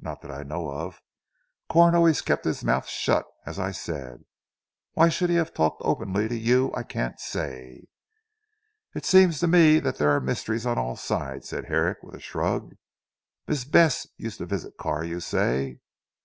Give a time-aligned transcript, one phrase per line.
[0.00, 1.00] "Not that I know of.
[1.68, 4.24] Corn always kept his mouth shut as I said.
[4.92, 7.88] Why he should have talked openly to you I can't say?"
[8.94, 12.20] "It seems to me that there are mysteries on all sides," said Herrick with a
[12.20, 12.76] shrug.
[13.48, 15.80] "Miss Bess used to visit Carr you say?"